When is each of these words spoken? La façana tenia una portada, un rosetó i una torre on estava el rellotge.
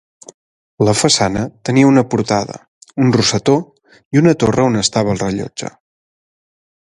La 0.87 0.93
façana 1.01 1.43
tenia 1.69 1.89
una 1.89 2.03
portada, 2.13 2.55
un 3.05 3.13
rosetó 3.17 3.59
i 4.17 4.23
una 4.23 4.35
torre 4.45 4.67
on 4.71 4.79
estava 4.81 5.15
el 5.15 5.23
rellotge. 5.27 5.71